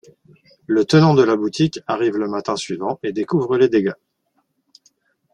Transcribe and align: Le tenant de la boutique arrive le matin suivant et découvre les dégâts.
Le 0.65 0.83
tenant 0.83 1.13
de 1.13 1.21
la 1.21 1.35
boutique 1.35 1.79
arrive 1.85 2.15
le 2.17 2.27
matin 2.27 2.55
suivant 2.55 2.99
et 3.03 3.13
découvre 3.13 3.55
les 3.55 3.69
dégâts. 3.69 3.93